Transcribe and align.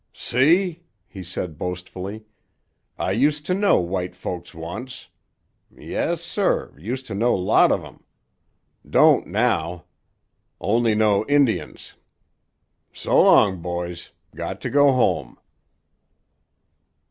"See?" 0.13 0.81
he 1.05 1.23
said 1.23 1.59
boastfully. 1.59 2.23
"I 2.97 3.11
used 3.11 3.45
to 3.45 3.53
know 3.53 3.79
white 3.79 4.15
folks 4.15 4.51
once. 4.51 5.09
Yes 5.69 6.23
sir; 6.23 6.73
used 6.75 7.05
to 7.05 7.13
know 7.13 7.35
lot 7.35 7.71
of 7.71 7.85
'em. 7.85 8.03
Don't 8.89 9.27
now. 9.27 9.85
Only 10.59 10.95
know 10.95 11.23
Indians. 11.27 11.97
S'long, 12.91 13.61
boys; 13.61 14.09
got 14.33 14.59
to 14.61 14.71
go 14.71 14.91
home." 14.91 15.37